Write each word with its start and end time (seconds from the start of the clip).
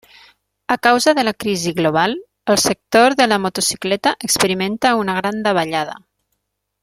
A 0.75 0.77
causa 0.85 1.13
de 1.17 1.23
la 1.27 1.33
crisi 1.35 1.73
global, 1.73 2.15
el 2.53 2.57
sector 2.57 3.15
de 3.15 3.27
la 3.27 3.37
motocicleta 3.37 4.17
experimenta 4.19 4.95
una 4.95 5.13
gran 5.13 5.43
davallada. 5.43 5.99